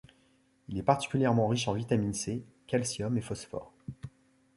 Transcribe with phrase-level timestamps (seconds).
[0.67, 3.71] Il est particulièrement riche en vitamine C, calcium et phosphore.